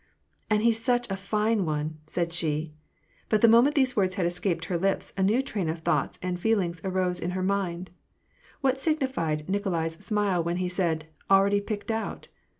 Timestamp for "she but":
2.33-3.41